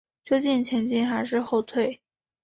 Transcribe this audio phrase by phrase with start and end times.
[0.23, 2.01] 究竟前进还是后退？